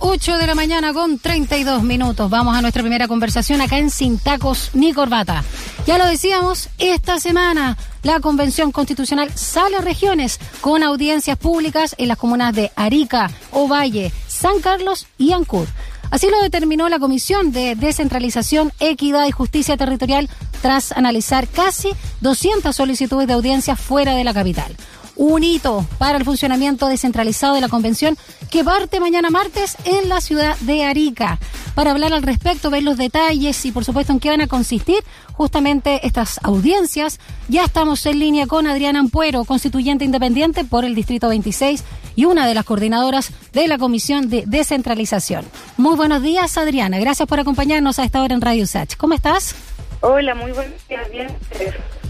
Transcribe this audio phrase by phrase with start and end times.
[0.00, 2.30] 8 de la mañana con 32 minutos.
[2.30, 5.44] Vamos a nuestra primera conversación acá en Sin Tacos ni Corbata.
[5.86, 12.08] Ya lo decíamos, esta semana la Convención Constitucional sale a regiones con audiencias públicas en
[12.08, 15.66] las comunas de Arica, Ovalle, San Carlos y Ancud.
[16.10, 20.28] Así lo determinó la Comisión de Descentralización, Equidad y Justicia Territorial
[20.62, 21.90] tras analizar casi
[22.20, 24.76] 200 solicitudes de audiencias fuera de la capital
[25.16, 28.16] un hito para el funcionamiento descentralizado de la convención
[28.50, 31.38] que parte mañana martes en la ciudad de Arica.
[31.74, 34.98] Para hablar al respecto, ver los detalles y por supuesto en qué van a consistir
[35.32, 37.18] justamente estas audiencias,
[37.48, 42.46] ya estamos en línea con Adriana Ampuero, constituyente independiente por el Distrito 26 y una
[42.46, 45.44] de las coordinadoras de la Comisión de Descentralización.
[45.76, 46.98] Muy buenos días, Adriana.
[46.98, 48.96] Gracias por acompañarnos a esta hora en Radio Sach.
[48.96, 49.54] ¿Cómo estás?
[50.00, 51.10] Hola, muy buenos días.
[51.10, 51.28] Bien.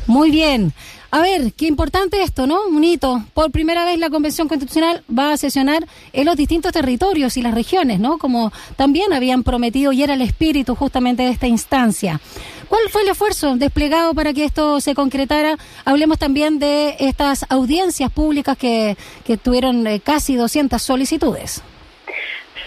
[0.06, 0.72] Muy bien.
[1.10, 2.66] A ver, qué importante esto, ¿no?
[2.66, 3.22] Un hito.
[3.32, 7.54] Por primera vez la Convención Constitucional va a sesionar en los distintos territorios y las
[7.54, 8.18] regiones, ¿no?
[8.18, 12.20] Como también habían prometido y era el espíritu justamente de esta instancia.
[12.68, 15.56] ¿Cuál fue el esfuerzo desplegado para que esto se concretara?
[15.84, 21.62] Hablemos también de estas audiencias públicas que, que tuvieron eh, casi 200 solicitudes.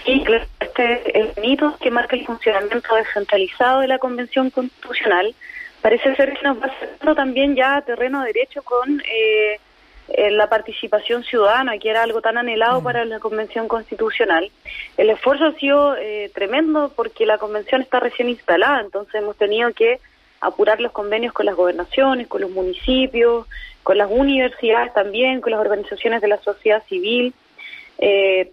[0.06, 5.34] Sí, claro, este es el hito que marca el funcionamiento descentralizado de la Convención Constitucional
[5.80, 9.58] parece ser que nos va haciendo también ya terreno derecho con eh,
[10.08, 12.84] eh, la participación ciudadana, que era algo tan anhelado mm.
[12.84, 14.50] para la Convención Constitucional.
[14.96, 19.72] El esfuerzo ha sido eh, tremendo porque la Convención está recién instalada, entonces hemos tenido
[19.72, 20.00] que
[20.40, 23.46] apurar los convenios con las gobernaciones, con los municipios,
[23.82, 27.34] con las universidades también, con las organizaciones de la sociedad civil.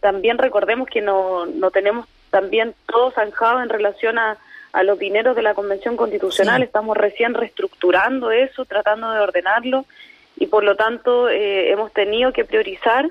[0.01, 4.37] también recordemos que no, no tenemos también todo zanjado en relación a
[4.77, 6.61] a los dineros de la Convención Constitucional.
[6.61, 9.85] Estamos recién reestructurando eso, tratando de ordenarlo
[10.35, 13.09] y por lo tanto eh, hemos tenido que priorizar,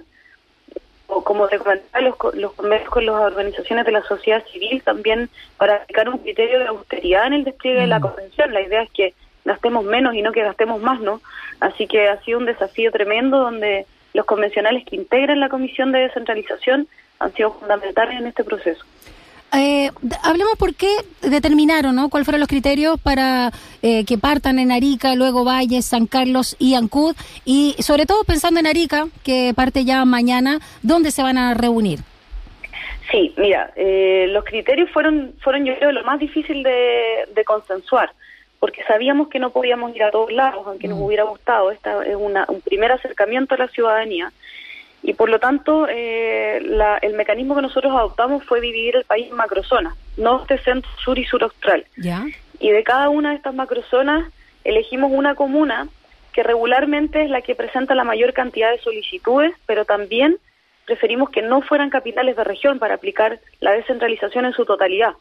[1.09, 5.29] o como te comentaba, los, los convenios con las organizaciones de la sociedad civil también
[5.57, 8.03] para aplicar un criterio de austeridad en el despliegue de la mm.
[8.03, 8.55] Convención.
[8.55, 9.15] La idea es que
[9.45, 11.21] gastemos menos y no que gastemos más, ¿no?
[11.59, 15.99] Así que ha sido un desafío tremendo donde los convencionales que integran la Comisión de
[15.99, 16.87] Descentralización
[17.19, 18.85] han sido fundamentales en este proceso.
[19.55, 19.91] Eh,
[20.23, 20.89] hablemos por qué
[21.23, 22.09] determinaron, ¿no?
[22.09, 23.53] ¿Cuáles fueron los criterios para
[23.83, 27.15] eh, que partan en Arica, luego Valle, San Carlos y Ancud?
[27.45, 32.01] Y sobre todo pensando en Arica, que parte ya mañana, ¿dónde se van a reunir?
[33.11, 38.11] Sí, mira, eh, los criterios fueron, fueron yo creo, lo más difícil de, consensuar,
[38.59, 41.03] porque sabíamos que no podíamos ir a todos lados, aunque nos mm.
[41.03, 41.71] hubiera gustado.
[41.71, 44.33] Esta es una, un primer acercamiento a la ciudadanía
[45.07, 46.57] y por lo tanto eh,
[47.01, 51.25] el mecanismo que nosotros adoptamos fue dividir el país en macrozonas, norte, centro, sur y
[51.25, 51.87] sur austral.
[52.59, 54.29] Y de cada una de estas macrozonas
[54.65, 55.87] elegimos una comuna
[56.33, 60.39] que regularmente es la que presenta la mayor cantidad de solicitudes, pero también
[60.87, 65.13] preferimos que no fueran capitales de región para aplicar la descentralización en su totalidad.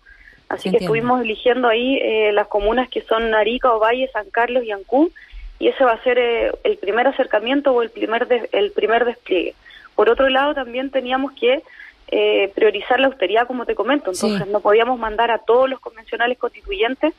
[0.49, 4.71] Así que estuvimos eligiendo ahí eh, las comunas que son Arica, Ovalle, San Carlos y
[4.71, 5.11] Ancún,
[5.59, 9.53] y ese va a ser eh, el primer acercamiento o el primer, el primer despliegue.
[9.95, 11.63] Por otro lado, también teníamos que
[12.07, 14.11] eh, priorizar la austeridad, como te comento.
[14.11, 17.13] Entonces, no podíamos mandar a todos los convencionales constituyentes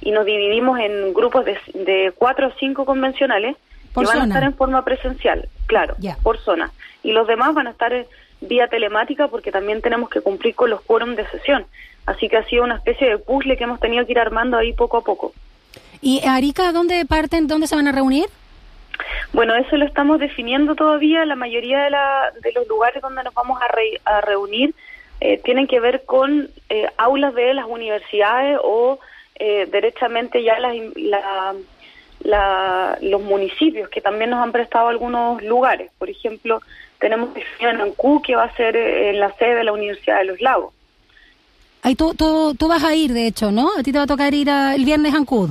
[0.00, 3.56] y nos dividimos en grupos de, de cuatro o cinco convencionales
[3.94, 6.70] que van a estar en forma presencial, claro, por zona.
[7.02, 8.06] Y los demás van a estar en
[8.40, 11.64] vía telemática porque también tenemos que cumplir con los quórums de sesión.
[12.04, 14.72] Así que ha sido una especie de puzzle que hemos tenido que ir armando ahí
[14.72, 15.32] poco a poco.
[16.00, 18.26] ¿Y Arica, dónde parten, dónde se van a reunir?
[19.32, 21.24] Bueno, eso lo estamos definiendo todavía.
[21.24, 24.74] La mayoría de, la, de los lugares donde nos vamos a, reunir
[25.20, 28.98] eh, tienen que ver con eh, aulas de las universidades o
[29.38, 30.58] eh, derechamente ya
[33.00, 35.90] los municipios que también nos han prestado algunos lugares.
[35.98, 36.60] Por ejemplo,
[36.98, 40.40] tenemos en Ancú que va a ser en la sede de la Universidad de los
[40.40, 40.72] Lagos.
[41.82, 43.70] Ahí tú vas a ir, de hecho, ¿no?
[43.78, 45.50] A ti te va a tocar ir el viernes a Ancud.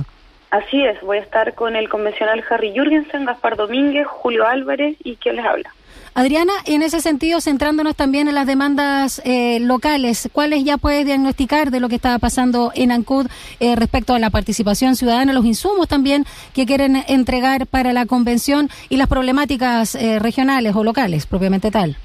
[0.50, 5.16] Así es, voy a estar con el convencional Harry Jürgensen, Gaspar Domínguez, Julio Álvarez y
[5.16, 5.72] quien les habla.
[6.14, 11.70] Adriana, en ese sentido, centrándonos también en las demandas eh, locales, ¿cuáles ya puedes diagnosticar
[11.70, 13.26] de lo que estaba pasando en Ancud
[13.60, 16.24] eh, respecto a la participación ciudadana, los insumos también
[16.54, 21.96] que quieren entregar para la convención y las problemáticas eh, regionales o locales, propiamente tal?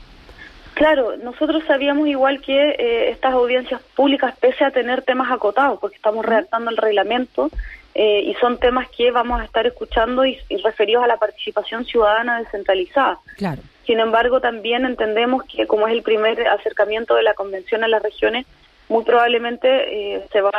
[0.73, 6.25] Claro, nosotros sabíamos igual que estas audiencias públicas, pese a tener temas acotados, porque estamos
[6.25, 7.49] redactando el reglamento,
[7.93, 12.39] eh, y son temas que vamos a estar escuchando y, referidos a la participación ciudadana
[12.39, 13.19] descentralizada.
[13.37, 13.61] Claro.
[13.85, 18.01] Sin embargo, también entendemos que como es el primer acercamiento de la convención a las
[18.01, 18.45] regiones,
[18.87, 20.51] muy probablemente eh, se va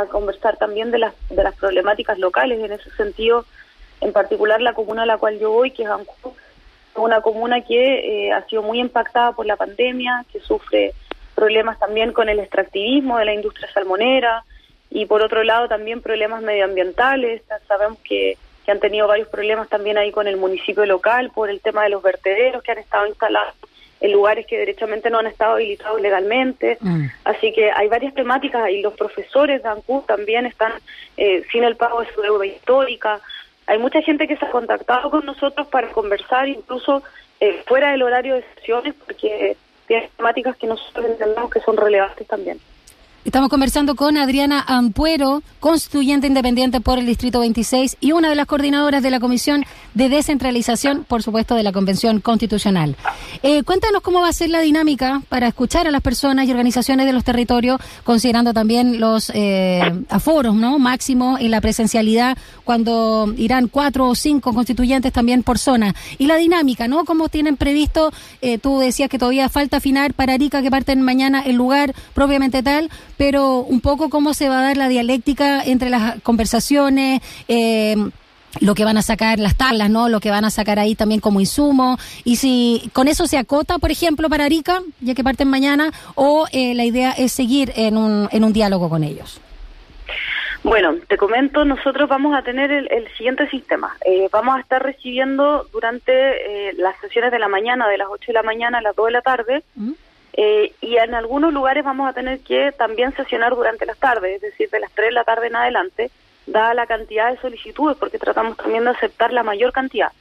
[0.00, 2.58] a conversar también de las, de las problemáticas locales.
[2.58, 3.44] En ese sentido,
[4.00, 6.34] en particular la comuna a la cual yo voy, que es Ancú,
[6.96, 10.92] una comuna que eh, ha sido muy impactada por la pandemia, que sufre
[11.34, 14.44] problemas también con el extractivismo de la industria salmonera
[14.90, 17.42] y por otro lado también problemas medioambientales.
[17.68, 21.60] Sabemos que, que han tenido varios problemas también ahí con el municipio local por el
[21.60, 23.54] tema de los vertederos que han estado instalados
[24.00, 26.78] en lugares que derechamente no han estado habilitados legalmente.
[26.80, 27.06] Mm.
[27.24, 30.72] Así que hay varias temáticas y los profesores de ANCU también están
[31.16, 33.20] eh, sin el pago de su deuda histórica.
[33.66, 37.02] Hay mucha gente que se ha contactado con nosotros para conversar, incluso
[37.40, 39.56] eh, fuera del horario de sesiones, porque
[39.86, 42.58] tiene temáticas que nosotros entendemos que son relevantes también.
[43.22, 48.46] Estamos conversando con Adriana Ampuero, constituyente independiente por el Distrito 26 y una de las
[48.46, 52.96] coordinadoras de la Comisión de Descentralización, por supuesto, de la Convención Constitucional.
[53.42, 57.04] Eh, cuéntanos cómo va a ser la dinámica para escuchar a las personas y organizaciones
[57.04, 60.78] de los territorios, considerando también los eh, aforos ¿no?
[60.78, 65.94] máximo en la presencialidad, cuando irán cuatro o cinco constituyentes también por zona.
[66.16, 67.04] Y la dinámica, ¿no?
[67.04, 68.14] ¿Cómo tienen previsto?
[68.40, 72.62] Eh, tú decías que todavía falta afinar para Arica, que parten mañana el lugar propiamente
[72.62, 72.88] tal
[73.20, 77.94] pero un poco cómo se va a dar la dialéctica entre las conversaciones, eh,
[78.62, 80.08] lo que van a sacar las tablas, ¿no?
[80.08, 81.98] Lo que van a sacar ahí también como insumo.
[82.24, 86.46] Y si con eso se acota, por ejemplo, para Arica, ya que parten mañana, o
[86.50, 89.38] eh, la idea es seguir en un, en un diálogo con ellos.
[90.62, 93.98] Bueno, te comento, nosotros vamos a tener el, siguiente sistema.
[94.06, 98.32] Eh, vamos a estar recibiendo durante las sesiones de la mañana, de las 8 de
[98.32, 99.92] la mañana a las 2 de la tarde, ¿Mm?
[100.42, 104.40] Eh, y en algunos lugares vamos a tener que también sesionar durante las tardes, es
[104.40, 106.10] decir, de las 3 de la tarde en adelante,
[106.46, 110.12] dada la cantidad de solicitudes, porque tratamos también de aceptar la mayor cantidad.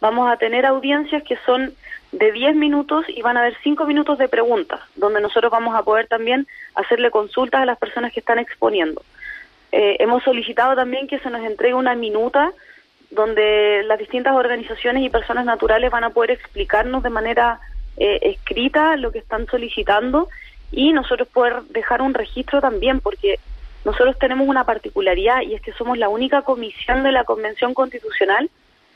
[0.00, 1.72] Vamos a tener audiencias que son
[2.10, 5.84] de 10 minutos y van a haber 5 minutos de preguntas, donde nosotros vamos a
[5.84, 9.04] poder también hacerle consultas a las personas que están exponiendo.
[9.70, 12.52] Eh, hemos solicitado también que se nos entregue una minuta
[13.12, 17.60] donde las distintas organizaciones y personas naturales van a poder explicarnos de manera
[17.96, 20.28] eh, escrita lo que están solicitando
[20.72, 23.38] y nosotros poder dejar un registro también, porque
[23.84, 28.50] nosotros tenemos una particularidad y es que somos la única comisión de la Convención Constitucional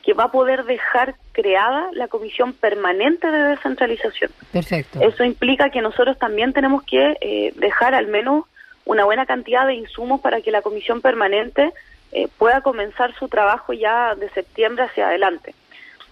[0.04, 4.30] que va a poder dejar creada la comisión permanente de descentralización.
[4.52, 5.00] Perfecto.
[5.00, 8.44] Eso implica que nosotros también tenemos que eh, dejar al menos
[8.84, 11.72] una buena cantidad de insumos para que la comisión permanente
[12.12, 15.54] eh, pueda comenzar su trabajo ya de septiembre hacia adelante.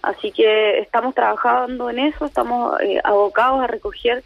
[0.03, 4.21] Así que estamos trabajando en eso, estamos eh, abocados a recoger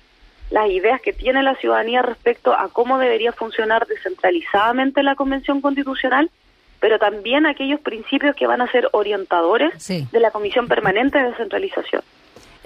[0.50, 6.32] las ideas que tiene la ciudadanía respecto a cómo debería funcionar descentralizadamente la Convención Constitucional,
[6.80, 12.02] pero también aquellos principios que van a ser orientadores de la Comisión Permanente de Descentralización.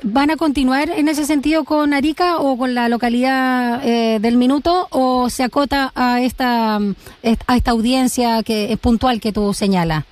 [0.04, 4.88] ¿Van a continuar en ese sentido con Arica o con la localidad eh, del Minuto
[4.90, 10.06] o se acota a esta, a esta audiencia que es puntual que tú señalas?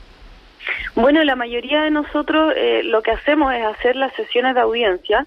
[0.96, 5.26] Bueno, la mayoría de nosotros eh, lo que hacemos es hacer las sesiones de audiencia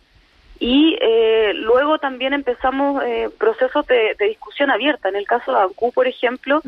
[0.58, 5.08] y eh, luego también empezamos eh, procesos de, discusión abierta.
[5.08, 6.62] En el caso de ANCU, por ejemplo,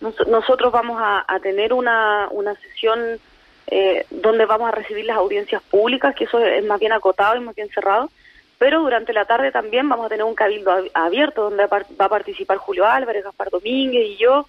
[0.00, 3.18] nosotros vamos a, tener una, una sesión
[4.10, 7.54] donde vamos a recibir las audiencias públicas, que eso es más bien acotado y más
[7.54, 8.10] bien cerrado,
[8.58, 12.58] pero durante la tarde también vamos a tener un cabildo abierto donde va a participar
[12.58, 14.46] Julio Álvarez, Gaspar Domínguez y yo,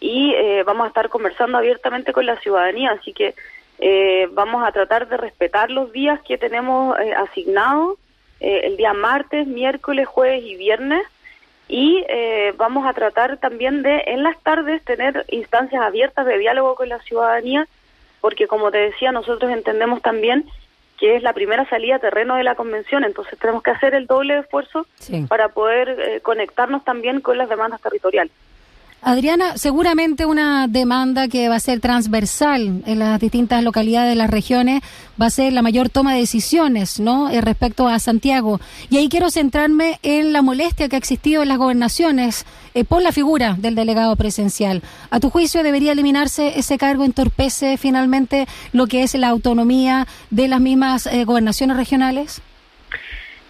[0.00, 3.34] y eh, vamos a estar conversando abiertamente con la ciudadanía, así que
[3.78, 7.98] eh, vamos a tratar de respetar los días que tenemos eh, asignados,
[8.38, 11.02] el día martes, miércoles, jueves y viernes,
[11.68, 12.04] y
[12.58, 16.98] vamos a tratar también de en las tardes tener instancias abiertas de diálogo con la
[17.00, 17.66] ciudadanía,
[18.20, 20.44] porque como te decía, nosotros entendemos también
[20.98, 24.06] que es la primera salida a terreno de la convención, entonces tenemos que hacer el
[24.06, 24.86] doble esfuerzo
[25.28, 28.34] para poder conectarnos también con las demandas territoriales.
[29.02, 34.30] Adriana, seguramente una demanda que va a ser transversal en las distintas localidades de las
[34.30, 34.82] regiones
[35.20, 37.28] va a ser la mayor toma de decisiones, ¿no?
[37.28, 38.60] Eh, respecto a Santiago.
[38.90, 43.00] Y ahí quiero centrarme en la molestia que ha existido en las gobernaciones eh, por
[43.00, 44.82] la figura del delegado presencial.
[45.10, 47.04] ¿A tu juicio debería eliminarse ese cargo?
[47.04, 52.42] ¿Entorpece finalmente lo que es la autonomía de las mismas eh, gobernaciones regionales?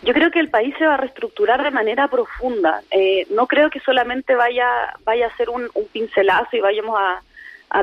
[0.02, 2.82] Yo creo que el país se va a reestructurar de manera profunda.
[2.90, 7.22] Eh, no creo que solamente vaya, vaya a ser un, pincelazo y vayamos a,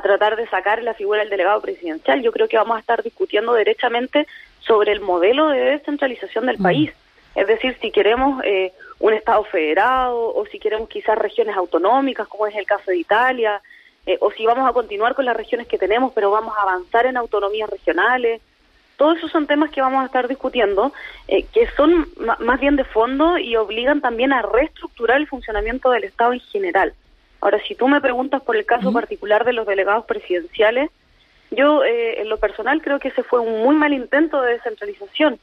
[0.01, 2.21] tratar de sacar la figura del delegado presidencial.
[2.21, 4.27] Yo creo que vamos a estar discutiendo derechamente
[4.59, 6.63] sobre el modelo de descentralización del mm.
[6.63, 6.93] país.
[7.35, 12.47] Es decir, si queremos eh, un Estado federado o si queremos quizás regiones autonómicas, como
[12.47, 13.61] es el caso de Italia,
[14.05, 17.05] eh, o si vamos a continuar con las regiones que tenemos, pero vamos a avanzar
[17.05, 18.41] en autonomías regionales.
[18.97, 20.93] Todos esos son temas que vamos a estar discutiendo,
[21.27, 22.07] eh, que son
[22.39, 26.93] más bien de fondo y obligan también a reestructurar el funcionamiento del Estado en general.
[27.41, 30.89] Ahora, si tú me preguntas por el caso particular de los delegados presidenciales,
[31.51, 35.39] yo eh, en lo personal creo que ese fue un muy mal intento de descentralización.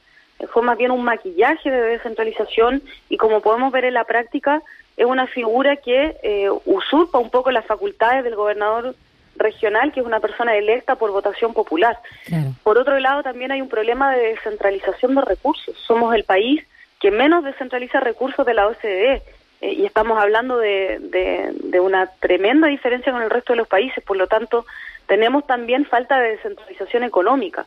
[0.51, 4.63] fue más bien un maquillaje de descentralización y como podemos ver en la práctica,
[4.97, 8.95] es una figura que eh, usurpa un poco las facultades del gobernador
[9.41, 11.97] regional, que es una persona electa por votación popular.
[12.63, 15.75] Por otro lado, también hay un problema de descentralización de recursos.
[15.85, 16.65] Somos el país
[16.99, 19.23] que menos descentraliza recursos de la OCDE
[19.61, 24.03] eh, y estamos hablando de, de, una tremenda diferencia con el resto de los países.
[24.03, 24.65] Por lo tanto,
[25.07, 27.65] tenemos también falta de descentralización económica.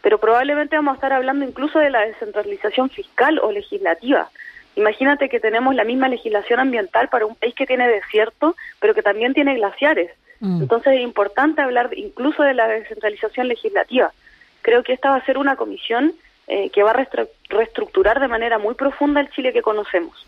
[0.00, 4.30] Pero probablemente vamos a estar hablando incluso de la descentralización fiscal o legislativa.
[4.76, 9.02] Imagínate que tenemos la misma legislación ambiental para un país que tiene desierto, pero que
[9.02, 10.12] también tiene glaciares.
[10.40, 10.62] Mm.
[10.62, 14.12] Entonces es importante hablar incluso de la descentralización legislativa.
[14.62, 16.12] Creo que esta va a ser una comisión
[16.46, 17.06] eh, que va a
[17.48, 20.27] reestructurar de manera muy profunda el Chile que conocemos.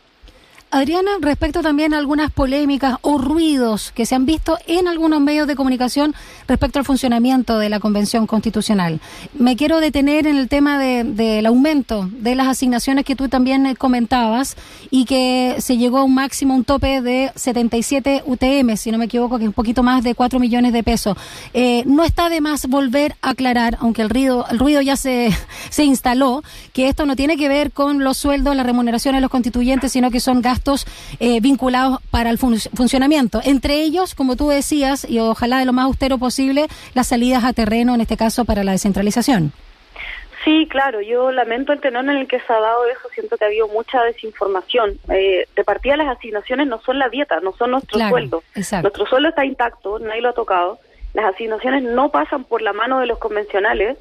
[0.72, 5.48] Adriana, respecto también a algunas polémicas o ruidos que se han visto en algunos medios
[5.48, 6.14] de comunicación
[6.46, 9.00] respecto al funcionamiento de la Convención Constitucional.
[9.34, 13.74] Me quiero detener en el tema del aumento de las asignaciones que tú también eh,
[13.74, 14.56] comentabas
[14.92, 19.06] y que se llegó a un máximo, un tope de 77 UTM, si no me
[19.06, 21.16] equivoco, que es un poquito más de 4 millones de pesos.
[21.52, 25.30] Eh, no está de más volver a aclarar, aunque el ruido, el ruido ya se,
[25.70, 29.30] se instaló, que esto no tiene que ver con los sueldos, la remuneración de los
[29.30, 30.59] constituyentes, sino que son gastos
[31.18, 33.40] eh, vinculados para el funcionamiento.
[33.44, 37.52] Entre ellos, como tú decías, y ojalá de lo más austero posible, las salidas a
[37.52, 39.52] terreno, en este caso, para la descentralización.
[40.44, 43.44] Sí, claro, yo lamento el tenor en el que se ha dado eso, siento que
[43.44, 44.98] ha habido mucha desinformación.
[45.10, 48.42] Eh, de partida las asignaciones no son la dieta, no son nuestro sueldo.
[48.54, 50.78] Nuestro sueldo está intacto, nadie lo ha tocado.
[51.12, 53.98] Las asignaciones no pasan por la mano de los convencionales,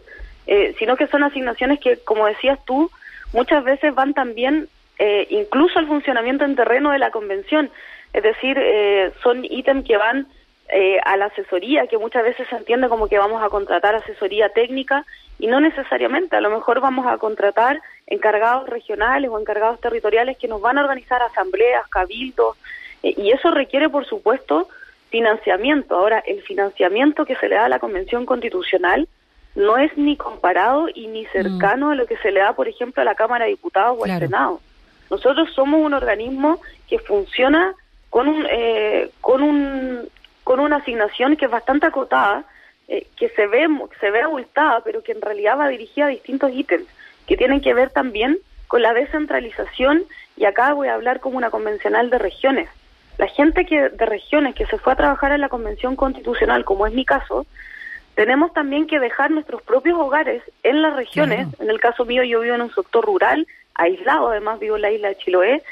[0.47, 2.89] eh, sino que son asignaciones que, como decías tú,
[3.33, 7.71] muchas veces van también eh, incluso el funcionamiento en terreno de la convención.
[8.13, 10.27] Es decir, eh, son ítems que van
[10.67, 14.49] eh, a la asesoría, que muchas veces se entiende como que vamos a contratar asesoría
[14.49, 15.05] técnica
[15.39, 16.35] y no necesariamente.
[16.35, 20.81] A lo mejor vamos a contratar encargados regionales o encargados territoriales que nos van a
[20.81, 22.57] organizar asambleas, cabildos,
[23.01, 24.67] y eso requiere, por supuesto,
[25.09, 25.95] financiamiento.
[25.95, 29.07] Ahora, el financiamiento que se le da a la Convención Constitucional
[29.55, 31.91] no es ni comparado y ni cercano mm.
[31.91, 34.19] a lo que se le da, por ejemplo, a la Cámara de Diputados o al
[34.19, 34.59] Senado.
[35.09, 37.73] Nosotros somos un organismo que funciona
[38.09, 40.09] con un, eh, con un
[40.43, 42.43] con una asignación que es bastante acotada,
[42.87, 43.67] eh, que se ve
[43.99, 46.87] se ve abultada, pero que en realidad va dirigida a distintos ítems
[47.27, 50.05] que tienen que ver también con la descentralización
[50.37, 52.69] y acá voy a hablar como una convencional de regiones.
[53.19, 56.87] La gente que de regiones que se fue a trabajar en la convención constitucional, como
[56.87, 57.45] es mi caso,
[58.15, 61.47] tenemos también que dejar nuestros propios hogares en las regiones.
[61.59, 64.91] En el caso mío, yo vivo en un sector rural, aislado, además vivo en la
[64.91, 65.63] isla de Chiloé,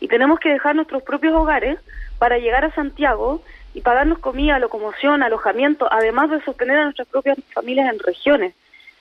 [0.00, 1.78] y tenemos que dejar nuestros propios hogares
[2.18, 3.42] para llegar a Santiago
[3.74, 8.54] y pagarnos comida, locomoción, alojamiento, además de sostener a nuestras propias familias en regiones.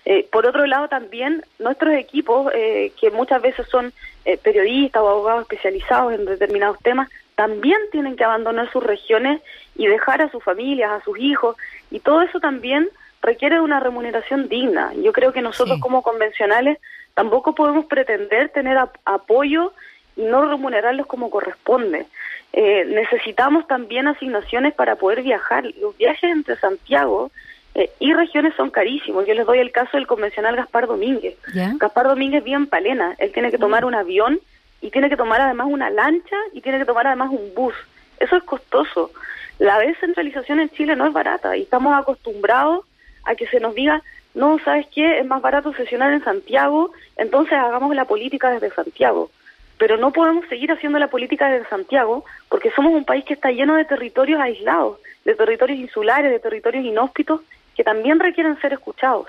[0.06, 3.94] Eh, por otro lado, también nuestros equipos, eh, que muchas veces son
[4.26, 9.42] eh, periodistas o abogados especializados en determinados temas, también tienen que abandonar sus regiones
[9.76, 11.56] y dejar a sus familias, a sus hijos,
[11.94, 12.90] y todo eso también
[13.22, 14.92] requiere de una remuneración digna.
[14.96, 16.80] Yo creo que nosotros como convencionales
[17.14, 19.74] tampoco podemos pretender tener apoyo
[20.18, 22.08] y no remunerarlos como corresponde.
[22.52, 25.66] Eh, necesitamos también asignaciones para poder viajar.
[25.80, 27.32] Los viajes entre Santiago
[27.76, 29.28] eh, y regiones son carísimos.
[29.28, 31.38] Yo les doy el caso del convencional Gaspar Domínguez.
[31.54, 33.16] Gaspar Domínguez vive en Palena.
[33.20, 33.88] Él tiene que tomar mm.
[33.88, 34.40] un avión
[34.82, 37.76] y tiene que tomar además una lancha y tiene que tomar además un bus.
[38.24, 39.12] Eso es costoso.
[39.60, 42.86] La descentralización en Chile no es barata y estamos acostumbrados
[43.25, 44.01] a que se nos diga
[44.34, 45.20] no, ¿sabes qué?
[45.20, 49.30] Es más barato sesionar en Santiago, entonces hagamos la política desde Santiago.
[49.77, 53.51] Pero no podemos seguir haciendo la política desde Santiago porque somos un país que está
[53.51, 57.42] lleno de territorios aislados, de territorios insulares, de territorios inhóspitos
[57.75, 59.27] que también requieren ser escuchados.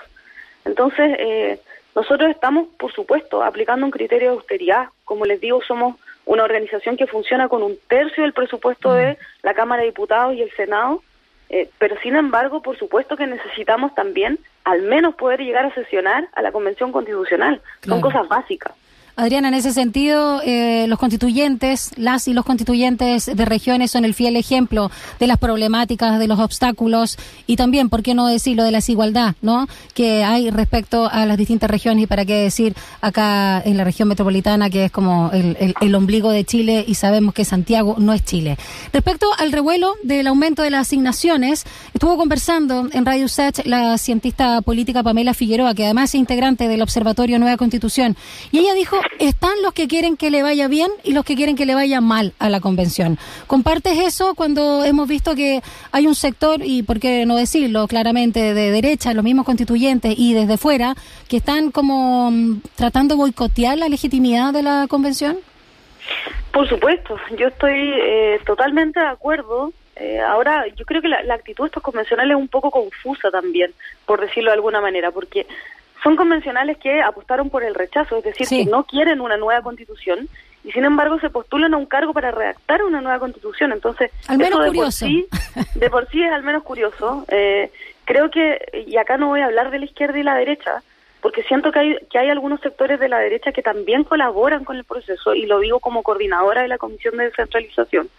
[0.63, 1.59] Entonces, eh,
[1.95, 4.87] nosotros estamos, por supuesto, aplicando un criterio de austeridad.
[5.03, 9.17] Como les digo, somos una organización que funciona con un tercio del presupuesto de mm.
[9.43, 11.01] la Cámara de Diputados y el Senado,
[11.49, 16.27] eh, pero sin embargo, por supuesto que necesitamos también al menos poder llegar a sesionar
[16.33, 17.61] a la Convención Constitucional.
[17.83, 18.73] Son cosas básicas.
[19.17, 24.13] Adriana, en ese sentido, eh, los constituyentes, las y los constituyentes de regiones son el
[24.13, 27.17] fiel ejemplo de las problemáticas, de los obstáculos
[27.47, 29.69] y también, ¿por qué no decirlo, de la desigualdad ¿no?
[29.93, 34.09] que hay respecto a las distintas regiones y para qué decir acá en la región
[34.09, 38.25] metropolitana que es como el, el, ombligo de Chile y sabemos que Santiago no es
[38.25, 38.57] Chile.
[38.91, 44.61] Respecto al revuelo del aumento de las asignaciones, estuvo conversando en Radio Sech la cientista
[44.61, 48.17] política Pamela Figueroa, que además es integrante del Observatorio Nueva Constitución,
[48.51, 51.55] y ella dijo están los que quieren que le vaya bien y los que quieren
[51.55, 53.17] que le vaya mal a la convención.
[53.47, 58.53] ¿Compartes eso cuando hemos visto que hay un sector, y por qué no decirlo claramente,
[58.53, 60.95] de derecha, los mismos constituyentes y desde fuera,
[61.27, 65.37] que están como mm, tratando de boicotear la legitimidad de la convención?
[66.51, 69.73] Por supuesto, yo estoy eh, totalmente de acuerdo.
[69.97, 73.31] Eh, ahora, yo creo que la, la actitud de estos convencionales es un poco confusa
[73.31, 73.73] también,
[74.05, 75.47] por decirlo de alguna manera, porque
[76.05, 80.29] son convencionales que apostaron por el rechazo, es decir, que no quieren una nueva constitución
[80.63, 83.71] y sin embargo se postulan a un cargo para redactar una nueva constitución.
[83.71, 85.05] Entonces, al menos de curioso.
[85.07, 85.27] Por sí,
[85.73, 87.25] de por sí es al menos curioso.
[87.29, 87.71] Eh,
[88.03, 90.83] creo que, y acá no voy a hablar de la izquierda y la derecha,
[91.21, 94.77] porque siento que hay, que hay algunos sectores de la derecha que también colaboran con
[94.77, 98.09] el proceso, y lo digo como coordinadora de la Comisión de Descentralización,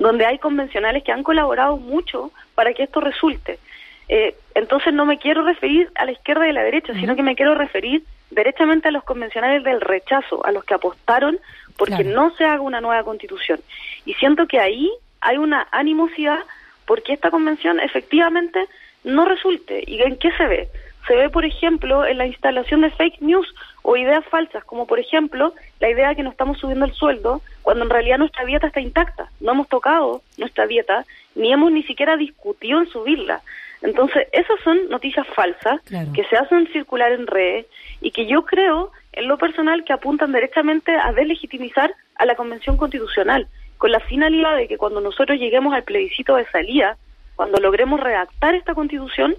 [0.00, 3.60] donde hay convencionales que han colaborado mucho para que esto resulte.
[4.08, 7.22] Eh, entonces no me quiero referir a la izquierda y a la derecha, sino que
[7.22, 11.38] me quiero referir derechamente a los convencionales del rechazo, a los que apostaron
[11.76, 13.60] porque no se haga una nueva constitución.
[14.04, 16.40] Y siento que ahí hay una animosidad
[16.86, 18.66] porque esta convención efectivamente
[19.04, 19.84] no resulte.
[19.86, 20.68] ¿Y en qué se ve?
[21.06, 23.46] Se ve, por ejemplo, en la instalación de fake news
[23.82, 27.40] o ideas falsas, como por ejemplo la idea de que no estamos subiendo el sueldo
[27.62, 29.30] cuando en realidad nuestra dieta está intacta.
[29.40, 33.40] No hemos tocado nuestra dieta, ni hemos ni siquiera discutido en subirla.
[33.82, 37.66] Entonces, esas son noticias falsas que se hacen circular en redes
[38.00, 42.76] y que yo creo, en lo personal, que apuntan directamente a deslegitimizar a la Convención
[42.76, 46.96] Constitucional, con la finalidad de que cuando nosotros lleguemos al plebiscito de salida,
[47.36, 49.36] cuando logremos redactar esta Constitución,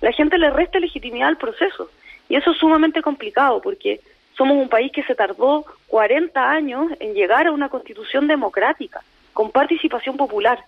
[0.00, 1.90] la gente le reste legitimidad al proceso.
[2.28, 4.00] Y eso es sumamente complicado porque
[4.36, 9.50] somos un país que se tardó 40 años en llegar a una Constitución democrática, con
[9.50, 10.60] participación popular.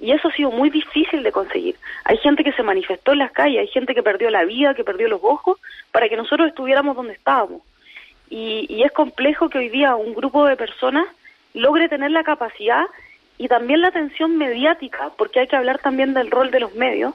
[0.00, 1.76] Y eso ha sido muy difícil de conseguir.
[2.04, 4.84] Hay gente que se manifestó en las calles, hay gente que perdió la vida, que
[4.84, 5.58] perdió los ojos,
[5.90, 7.62] para que nosotros estuviéramos donde estábamos.
[8.30, 11.06] Y, y es complejo que hoy día un grupo de personas
[11.54, 12.84] logre tener la capacidad
[13.38, 17.14] y también la atención mediática, porque hay que hablar también del rol de los medios,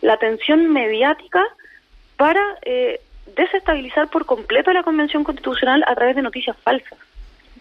[0.00, 1.44] la atención mediática
[2.16, 3.00] para eh,
[3.34, 6.98] desestabilizar por completo la Convención Constitucional a través de noticias falsas.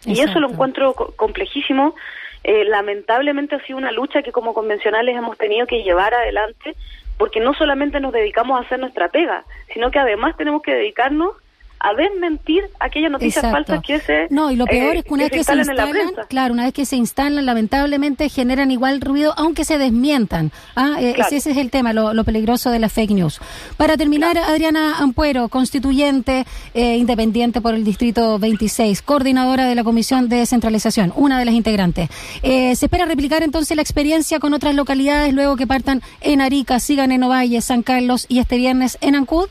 [0.06, 1.96] Y eso lo encuentro complejísimo
[2.44, 6.76] eh, lamentablemente ha sido una lucha que como convencionales hemos tenido que llevar adelante
[7.18, 11.36] porque no solamente nos dedicamos a hacer nuestra pega, sino que además tenemos que dedicarnos
[11.84, 15.24] a desmentir aquellas noticias falsas que se No, y lo peor eh, es que una
[15.24, 19.66] vez que se instalan, claro, una vez que se instalan, lamentablemente generan igual ruido, aunque
[19.66, 20.54] se desmientan.
[20.78, 20.96] ¿ah?
[21.02, 23.42] Eh, ese, es el tema, lo, peligroso de las fake news.
[23.76, 30.30] Para terminar, Adriana Ampuero, constituyente eh, independiente por el Distrito 26, coordinadora de la Comisión
[30.30, 32.10] de Descentralización, una de las integrantes.
[32.42, 37.12] ¿Se espera replicar entonces la experiencia con otras localidades luego que partan en Arica, sigan
[37.12, 39.50] en Ovalle, San Carlos y este viernes en Ancud?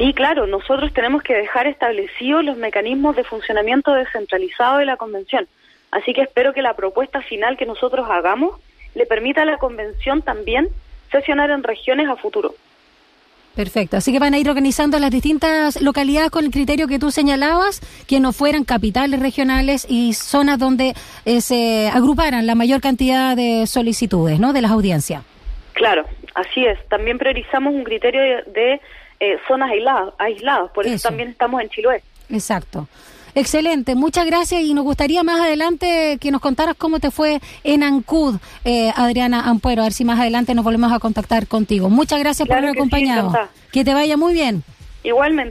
[0.00, 5.46] Sí, claro, nosotros tenemos que dejar establecidos los mecanismos de funcionamiento descentralizado de la convención.
[5.90, 8.58] Así que espero que la propuesta final que nosotros hagamos
[8.94, 10.68] le permita a la convención también
[11.12, 12.54] sesionar en regiones a futuro.
[13.54, 13.98] Perfecto.
[13.98, 17.82] Así que van a ir organizando las distintas localidades con el criterio que tú señalabas,
[18.06, 20.94] que no fueran capitales regionales y zonas donde
[21.26, 24.54] eh, se agruparan la mayor cantidad de solicitudes, ¿no?
[24.54, 25.24] De las audiencias.
[25.74, 26.78] Claro, así es.
[26.88, 28.80] También priorizamos un criterio de
[29.20, 31.08] eh, zonas aisladas, aisladas, por eso.
[31.08, 32.02] también estamos en Chiloé.
[32.30, 32.88] Exacto.
[33.34, 37.84] Excelente, muchas gracias y nos gustaría más adelante que nos contaras cómo te fue en
[37.84, 41.88] Ancud, eh, Adriana Ampuero, a ver si más adelante nos volvemos a contactar contigo.
[41.90, 43.32] Muchas gracias por haber acompañado.
[43.70, 44.64] que te vaya muy bien.
[45.04, 45.48] Igualmente.